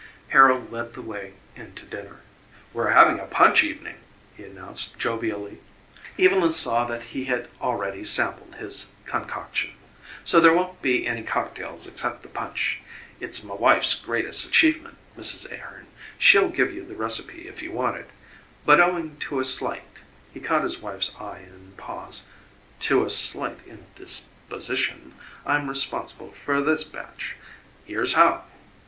Harold 0.29 0.71
led 0.71 0.95
the 0.95 1.01
way 1.03 1.33
into 1.55 1.85
dinner. 1.85 2.21
"We're 2.73 2.89
having 2.89 3.19
a 3.19 3.27
punch 3.27 3.63
evening," 3.63 3.97
he 4.35 4.43
announced 4.45 4.97
jovially 4.97 5.59
Evylyn 6.17 6.53
saw 6.53 6.85
that 6.85 7.03
he 7.13 7.25
had 7.25 7.49
already 7.61 8.03
sampled 8.03 8.55
his 8.55 8.93
concoction 9.05 9.75
"so 10.25 10.39
there 10.41 10.55
won't 10.55 10.81
be 10.81 11.05
any 11.05 11.21
cocktails 11.21 11.85
except 11.85 12.23
the 12.23 12.29
punch. 12.29 12.79
It's 13.19 13.43
m' 13.45 13.59
wife's 13.59 13.93
greatest 13.93 14.43
achievement, 14.43 14.97
Mrs. 15.15 15.45
Ahearn; 15.51 15.85
she'll 16.17 16.49
give 16.49 16.73
you 16.73 16.83
the 16.83 16.95
recipe 16.95 17.47
if 17.47 17.61
you 17.61 17.71
want 17.71 17.97
it; 17.97 18.09
but 18.65 18.79
owing 18.81 19.17
to 19.17 19.39
a 19.39 19.45
slight" 19.45 19.83
he 20.33 20.39
caught 20.39 20.63
his 20.63 20.79
wife's 20.79 21.13
eye 21.19 21.43
and 21.45 21.77
paused 21.77 22.25
"to 22.79 23.05
a 23.05 23.09
slight 23.11 23.59
indisposition; 23.67 25.13
I'm 25.45 25.69
responsible 25.69 26.31
for 26.31 26.59
this 26.59 26.83
batch. 26.83 27.35
Here's 27.85 28.13
how!" 28.13 28.45